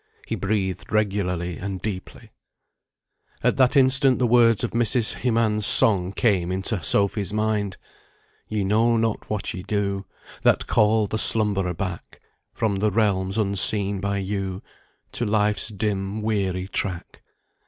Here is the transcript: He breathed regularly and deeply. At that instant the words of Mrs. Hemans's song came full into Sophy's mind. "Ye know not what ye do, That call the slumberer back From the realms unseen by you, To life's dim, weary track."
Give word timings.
He 0.25 0.33
breathed 0.33 0.91
regularly 0.91 1.57
and 1.59 1.79
deeply. 1.79 2.31
At 3.43 3.57
that 3.57 3.77
instant 3.77 4.17
the 4.17 4.25
words 4.25 4.63
of 4.63 4.71
Mrs. 4.71 5.13
Hemans's 5.21 5.67
song 5.67 6.11
came 6.11 6.47
full 6.47 6.55
into 6.55 6.81
Sophy's 6.83 7.31
mind. 7.31 7.77
"Ye 8.47 8.63
know 8.63 8.97
not 8.97 9.29
what 9.29 9.53
ye 9.53 9.61
do, 9.61 10.07
That 10.41 10.65
call 10.65 11.05
the 11.05 11.19
slumberer 11.19 11.75
back 11.75 12.19
From 12.51 12.77
the 12.77 12.89
realms 12.89 13.37
unseen 13.37 13.99
by 13.99 14.17
you, 14.17 14.63
To 15.11 15.23
life's 15.23 15.67
dim, 15.67 16.23
weary 16.23 16.67
track." 16.67 17.21